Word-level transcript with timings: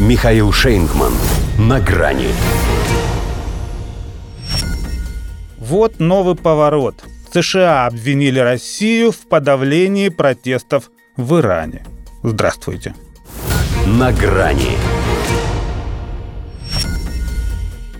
Михаил 0.00 0.50
Шейнгман. 0.50 1.12
На 1.58 1.78
грани. 1.78 2.28
Вот 5.58 6.00
новый 6.00 6.36
поворот. 6.36 7.04
США 7.30 7.84
обвинили 7.84 8.38
Россию 8.38 9.12
в 9.12 9.28
подавлении 9.28 10.08
протестов 10.08 10.90
в 11.18 11.38
Иране. 11.38 11.84
Здравствуйте. 12.22 12.94
На 13.86 14.10
грани. 14.10 14.78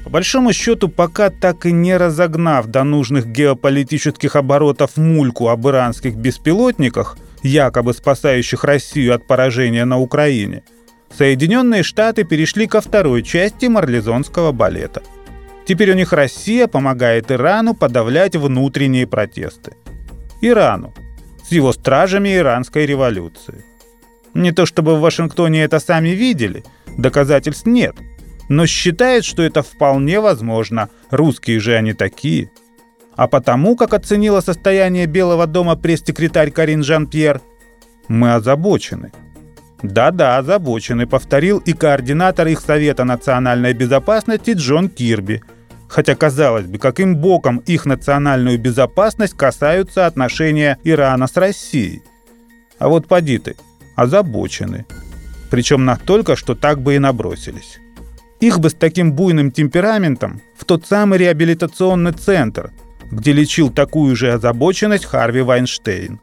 По 0.02 0.08
большому 0.08 0.54
счету, 0.54 0.88
пока 0.88 1.28
так 1.28 1.66
и 1.66 1.72
не 1.72 1.98
разогнав 1.98 2.66
до 2.68 2.82
нужных 2.82 3.26
геополитических 3.26 4.36
оборотов 4.36 4.96
мульку 4.96 5.48
об 5.48 5.68
иранских 5.68 6.16
беспилотниках, 6.16 7.18
якобы 7.42 7.92
спасающих 7.92 8.64
Россию 8.64 9.14
от 9.14 9.26
поражения 9.26 9.84
на 9.84 9.98
Украине, 9.98 10.62
Соединенные 11.16 11.82
Штаты 11.82 12.24
перешли 12.24 12.66
ко 12.66 12.80
второй 12.80 13.22
части 13.22 13.66
марлезонского 13.66 14.52
балета. 14.52 15.02
Теперь 15.66 15.92
у 15.92 15.94
них 15.94 16.12
Россия 16.12 16.66
помогает 16.66 17.30
Ирану 17.30 17.74
подавлять 17.74 18.36
внутренние 18.36 19.06
протесты. 19.06 19.74
Ирану, 20.40 20.94
с 21.46 21.52
его 21.52 21.72
стражами 21.72 22.34
иранской 22.34 22.86
революции. 22.86 23.64
Не 24.34 24.52
то 24.52 24.66
чтобы 24.66 24.96
в 24.96 25.00
Вашингтоне 25.00 25.64
это 25.64 25.80
сами 25.80 26.10
видели, 26.10 26.64
доказательств 26.96 27.66
нет– 27.66 27.96
но 28.50 28.66
считает, 28.66 29.24
что 29.24 29.44
это 29.44 29.62
вполне 29.62 30.20
возможно. 30.20 30.90
Русские 31.08 31.60
же 31.60 31.76
они 31.76 31.92
такие. 31.92 32.50
А 33.14 33.28
потому, 33.28 33.76
как 33.76 33.94
оценила 33.94 34.40
состояние 34.40 35.06
Белого 35.06 35.46
дома 35.46 35.76
пресс-секретарь 35.76 36.50
Карин 36.50 36.82
Жан-Пьер, 36.82 37.40
мы 38.08 38.34
озабочены. 38.34 39.12
Да-да, 39.82 40.36
озабочены, 40.36 41.06
повторил 41.06 41.58
и 41.58 41.72
координатор 41.72 42.46
их 42.48 42.60
Совета 42.60 43.04
национальной 43.04 43.72
безопасности 43.72 44.52
Джон 44.52 44.88
Кирби. 44.88 45.42
Хотя, 45.88 46.14
казалось 46.14 46.66
бы, 46.66 46.78
каким 46.78 47.16
боком 47.16 47.58
их 47.66 47.86
национальную 47.86 48.58
безопасность 48.58 49.36
касаются 49.36 50.06
отношения 50.06 50.78
Ирана 50.84 51.26
с 51.26 51.36
Россией. 51.36 52.02
А 52.78 52.88
вот 52.88 53.08
поди 53.08 53.38
ты, 53.38 53.56
озабочены. 53.96 54.86
Причем 55.50 55.84
настолько, 55.84 56.36
что 56.36 56.54
так 56.54 56.80
бы 56.80 56.94
и 56.94 56.98
набросились. 56.98 57.78
Их 58.38 58.60
бы 58.60 58.70
с 58.70 58.74
таким 58.74 59.12
буйным 59.12 59.50
темпераментом 59.50 60.40
в 60.56 60.64
тот 60.64 60.86
самый 60.86 61.18
реабилитационный 61.18 62.12
центр, 62.12 62.70
где 63.10 63.32
лечил 63.32 63.70
такую 63.70 64.14
же 64.14 64.32
озабоченность 64.32 65.04
Харви 65.04 65.42
Вайнштейн. 65.42 66.20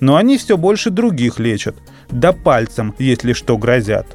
Но 0.00 0.16
они 0.16 0.38
все 0.38 0.56
больше 0.56 0.90
других 0.90 1.40
лечат, 1.40 1.76
да 2.10 2.32
пальцем, 2.32 2.94
если 2.98 3.32
что, 3.32 3.56
грозят. 3.58 4.06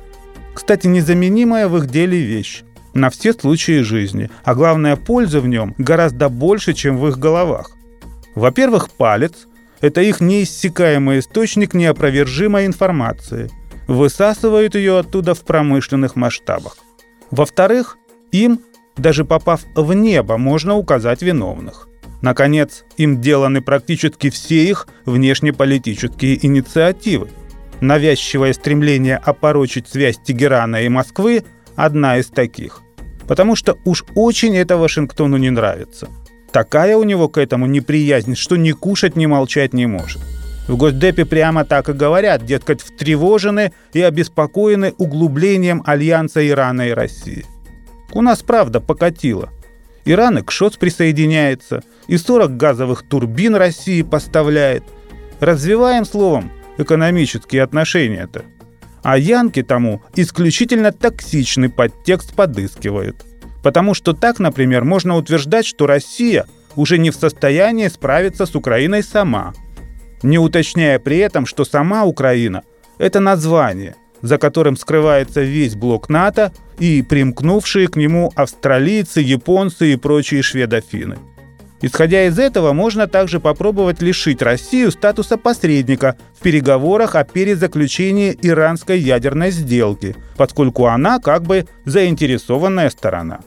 Кстати, 0.53 0.87
незаменимая 0.87 1.67
в 1.67 1.77
их 1.77 1.87
деле 1.87 2.19
вещь 2.21 2.63
на 2.93 3.09
все 3.09 3.33
случаи 3.33 3.81
жизни, 3.81 4.29
а 4.43 4.55
главное, 4.55 4.95
польза 4.95 5.39
в 5.39 5.47
нем 5.47 5.73
гораздо 5.77 6.29
больше, 6.29 6.73
чем 6.73 6.97
в 6.97 7.07
их 7.07 7.17
головах. 7.17 7.71
Во-первых, 8.35 8.89
палец– 8.91 9.47
это 9.81 10.01
их 10.01 10.21
неиссякаемый 10.21 11.19
источник 11.19 11.73
неопровержимой 11.73 12.65
информации. 12.65 13.49
Высасывают 13.87 14.75
ее 14.75 14.99
оттуда 14.99 15.33
в 15.33 15.41
промышленных 15.41 16.15
масштабах. 16.15 16.77
Во-вторых, 17.31 17.97
им, 18.31 18.59
даже 18.95 19.25
попав 19.25 19.61
в 19.75 19.93
небо, 19.93 20.37
можно 20.37 20.75
указать 20.75 21.21
виновных. 21.21 21.89
Наконец, 22.21 22.85
им 22.95 23.19
деланы 23.19 23.61
практически 23.61 24.29
все 24.29 24.63
их 24.63 24.87
внешнеполитические 25.05 26.45
инициативы. 26.45 27.29
Навязчивое 27.81 28.53
стремление 28.53 29.17
опорочить 29.17 29.87
связь 29.87 30.17
Тегерана 30.17 30.83
и 30.83 30.89
Москвы– 30.89 31.43
одна 31.75 32.17
из 32.17 32.27
таких. 32.27 32.81
Потому 33.27 33.55
что 33.55 33.77
уж 33.85 34.05
очень 34.15 34.55
это 34.55 34.77
Вашингтону 34.77 35.37
не 35.37 35.49
нравится. 35.49 36.07
Такая 36.51 36.97
у 36.97 37.03
него 37.03 37.29
к 37.29 37.37
этому 37.37 37.65
неприязнь, 37.65 38.35
что 38.35 38.57
ни 38.57 38.71
кушать, 38.71 39.15
ни 39.15 39.25
молчать 39.25 39.73
не 39.73 39.87
может. 39.87 40.21
В 40.67 40.77
Госдепе 40.77 41.25
прямо 41.25 41.65
так 41.65 41.89
и 41.89 41.93
говорят, 41.93 42.45
дескать, 42.45 42.81
встревожены 42.81 43.73
и 43.91 44.01
обеспокоены 44.01 44.93
углублением 44.97 45.81
альянса 45.85 46.47
Ирана 46.47 46.87
и 46.87 46.91
России. 46.91 47.45
У 48.13 48.21
нас 48.21 48.43
правда 48.43 48.79
покатило. 48.79 49.49
Иран 50.05 50.37
и 50.37 50.41
к 50.41 50.51
ШОС 50.51 50.77
присоединяется, 50.77 51.81
и 52.07 52.17
40 52.17 52.55
газовых 52.55 53.03
турбин 53.03 53.55
России 53.55 54.01
поставляет. 54.03 54.83
Развиваем, 55.39 56.05
словом, 56.05 56.51
экономические 56.77 57.63
отношения-то. 57.63 58.43
А 59.03 59.17
янки 59.17 59.63
тому 59.63 60.01
исключительно 60.15 60.91
токсичный 60.91 61.69
подтекст 61.69 62.33
подыскивают. 62.33 63.25
Потому 63.61 63.93
что 63.93 64.13
так, 64.13 64.39
например, 64.39 64.83
можно 64.83 65.15
утверждать, 65.15 65.65
что 65.65 65.87
Россия 65.87 66.45
уже 66.75 66.97
не 66.97 67.11
в 67.11 67.15
состоянии 67.15 67.87
справиться 67.87 68.45
с 68.45 68.55
Украиной 68.55 69.03
сама– 69.03 69.53
не 70.23 70.39
уточняя 70.39 70.99
при 70.99 71.17
этом, 71.17 71.45
что 71.45 71.65
сама 71.65 72.05
Украина– 72.05 72.63
это 72.97 73.19
название, 73.19 73.95
за 74.21 74.37
которым 74.37 74.77
скрывается 74.77 75.41
весь 75.41 75.75
блок 75.75 76.09
НАТО 76.09 76.53
и 76.79 77.01
примкнувшие 77.01 77.89
к 77.89 77.97
нему 77.97 78.31
австралийцы, 78.35 79.19
японцы 79.19 79.93
и 79.93 79.97
прочие 79.97 80.41
шведофины. 80.41 81.17
Исходя 81.83 82.25
из 82.25 82.39
этого, 82.39 82.73
можно 82.73 83.07
также 83.07 83.39
попробовать 83.39 84.01
лишить 84.01 84.41
Россию 84.41 84.89
статуса 84.91 85.37
посредника 85.37 86.15
в 86.35 86.41
переговорах 86.41 87.13
о 87.13 87.23
перезаключении 87.23 88.35
иранской 88.41 88.99
ядерной 88.99 89.51
сделки, 89.51 90.15
поскольку 90.35 90.87
она 90.87 91.19
как 91.19 91.43
бы 91.43 91.67
заинтересованная 91.85 92.89
сторона. 92.89 93.41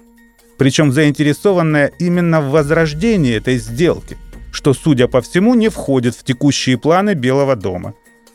Причем 0.59 0.93
заинтересованная 0.93 1.91
именно 1.99 2.41
в 2.41 2.51
возрождении 2.51 3.35
этой 3.35 3.59
сделки 3.59 4.17
что, 4.57 4.73
судя 4.73 5.07
по 5.07 5.21
всему, 5.21 5.55
не 5.55 5.69
входит 5.69 6.15
в 6.15 6.25
текущие 6.25 6.79
планы 6.79 7.13
Белого 7.13 7.57
дома. 7.57 7.93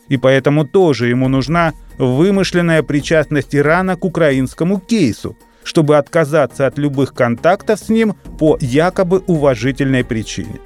И 0.08 0.16
поэтому 0.16 0.64
тоже 0.64 1.08
ему 1.08 1.26
нужна 1.28 1.72
вымышленная 1.98 2.84
причастность 2.84 3.56
Ирана 3.56 3.96
к 3.96 4.04
украинскому 4.04 4.78
кейсу, 4.78 5.36
чтобы 5.64 5.96
отказаться 5.96 6.66
от 6.66 6.78
любых 6.78 7.14
контактов 7.14 7.78
с 7.78 7.88
ним 7.88 8.14
по 8.38 8.56
якобы 8.60 9.22
уважительной 9.26 10.04
причине. 10.04 10.60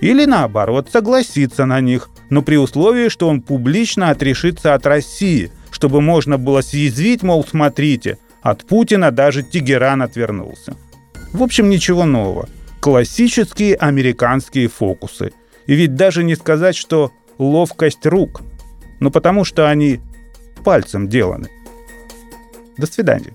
Или 0.00 0.24
наоборот, 0.24 0.88
согласиться 0.90 1.66
на 1.66 1.80
них, 1.80 2.08
но 2.30 2.42
при 2.42 2.56
условии, 2.56 3.08
что 3.08 3.28
он 3.28 3.42
публично 3.42 4.10
отрешится 4.10 4.74
от 4.74 4.86
России, 4.86 5.52
чтобы 5.70 6.00
можно 6.00 6.38
было 6.38 6.62
съязвить, 6.62 7.22
мол, 7.22 7.44
смотрите, 7.44 8.18
от 8.42 8.64
Путина 8.64 9.10
даже 9.10 9.42
Тегеран 9.42 10.02
отвернулся. 10.02 10.74
В 11.32 11.42
общем, 11.42 11.68
ничего 11.68 12.06
нового– 12.06 12.48
классические 12.80 13.76
американские 13.76 14.68
фокусы. 14.68 15.32
И 15.66 15.74
ведь 15.74 15.94
даже 15.94 16.24
не 16.24 16.34
сказать, 16.34 16.74
что 16.74 17.12
ловкость 17.38 18.06
рук, 18.06 18.42
но 19.00 19.10
потому 19.10 19.44
что 19.44 19.68
они 19.68 20.00
пальцем 20.64 21.08
деланы. 21.08 21.48
До 22.76 22.86
свидания. 22.86 23.34